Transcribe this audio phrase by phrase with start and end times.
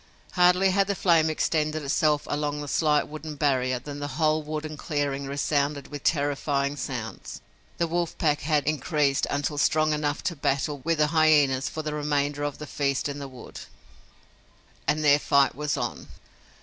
[0.31, 4.65] Hardly had the flame extended itself along the slight wooden barrier than the whole wood
[4.65, 7.39] and clearing resounded with terrifying sounds.
[7.77, 11.93] The wolf pack had increased until strong enough to battle with the hyenas for the
[11.93, 13.59] remainder of the feast in the wood,
[14.87, 16.07] and their fight was on.